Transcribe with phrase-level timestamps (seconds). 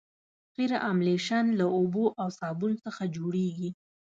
[0.55, 3.69] قیر املشن له اوبو او صابون څخه جوړیږي